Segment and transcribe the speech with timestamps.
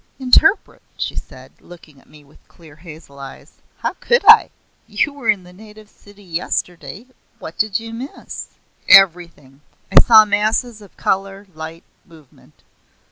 [0.17, 4.49] "Interpret?" she said, looking at me with clear hazel eyes; "how could I?
[4.87, 7.05] You were in the native city yesterday.
[7.37, 8.47] What did you miss?"
[8.89, 9.61] "Everything!
[9.91, 12.63] I saw masses of colour, light, movement.